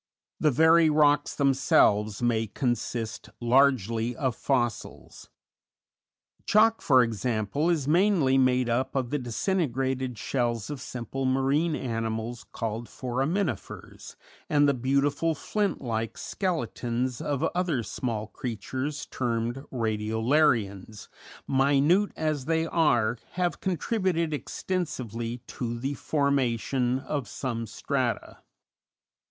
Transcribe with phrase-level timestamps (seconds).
[0.39, 5.29] The very rocks themselves may consist largely of fossils;
[6.43, 12.43] chalk, for example, is mainly made up of the disintegrated shells of simple marine animals
[12.51, 14.15] called foraminifers,
[14.49, 21.09] and the beautiful flint like "skeletons" of other small creatures termed radiolarians,
[21.47, 28.39] minute as they are, have contributed extensively to the formation of some strata.